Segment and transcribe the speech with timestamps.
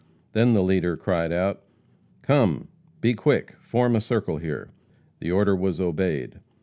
[0.31, 1.61] Then the leader cried out:
[2.23, 2.69] "Come!
[3.01, 4.71] be quick, form a circle here!"
[5.19, 6.39] The order was obeyed.